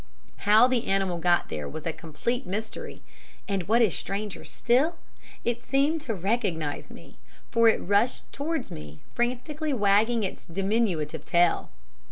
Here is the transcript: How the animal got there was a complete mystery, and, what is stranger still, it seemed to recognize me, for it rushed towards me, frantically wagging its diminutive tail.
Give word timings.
How 0.49 0.65
the 0.67 0.87
animal 0.87 1.19
got 1.19 1.49
there 1.49 1.69
was 1.69 1.85
a 1.85 1.93
complete 1.93 2.47
mystery, 2.47 3.03
and, 3.47 3.67
what 3.67 3.83
is 3.83 3.95
stranger 3.95 4.43
still, 4.43 4.95
it 5.45 5.61
seemed 5.61 6.01
to 6.01 6.15
recognize 6.15 6.89
me, 6.89 7.19
for 7.51 7.67
it 7.69 7.77
rushed 7.77 8.33
towards 8.33 8.71
me, 8.71 9.01
frantically 9.13 9.73
wagging 9.73 10.23
its 10.23 10.43
diminutive 10.47 11.23
tail. 11.23 11.69